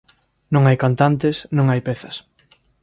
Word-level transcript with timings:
_Non 0.53 0.63
hai 0.65 0.77
cantantes, 0.83 1.37
non 1.57 1.65
hai 1.71 1.81
pezas. 1.87 2.15